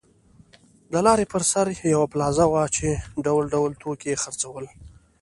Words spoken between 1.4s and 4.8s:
سر یوه پلازه وه چې ډول ډول توکي یې خرڅول.